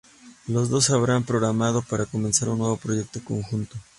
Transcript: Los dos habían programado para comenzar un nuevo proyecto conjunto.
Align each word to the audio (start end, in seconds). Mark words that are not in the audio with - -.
Los 0.47 0.71
dos 0.71 0.89
habían 0.89 1.25
programado 1.25 1.83
para 1.83 2.07
comenzar 2.07 2.49
un 2.49 2.57
nuevo 2.57 2.75
proyecto 2.77 3.23
conjunto. 3.23 3.77